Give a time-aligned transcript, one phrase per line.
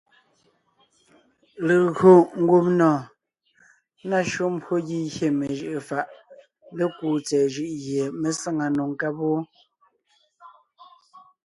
[1.67, 2.13] Legÿo
[2.43, 2.99] ngumnɔɔn
[4.09, 6.07] ná shÿó mbwó gígyé mejʉʼʉ fàʼ
[6.77, 9.33] lékúu tsɛ̀ɛ jʉʼ gie mé sáŋa nò nkáb wó.